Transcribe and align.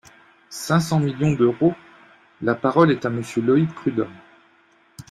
cinq 0.49 0.79
cents 0.79 0.99
millions 0.99 1.33
d’euros! 1.33 1.75
La 2.41 2.55
parole 2.55 2.89
est 2.91 3.05
à 3.05 3.11
Monsieur 3.11 3.43
Loïc 3.43 3.71
Prud’homme. 3.75 4.17